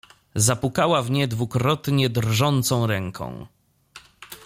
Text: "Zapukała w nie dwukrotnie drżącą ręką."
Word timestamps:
"Zapukała 0.35 1.01
w 1.01 1.11
nie 1.11 1.27
dwukrotnie 1.27 2.09
drżącą 2.09 2.87
ręką." 2.87 3.45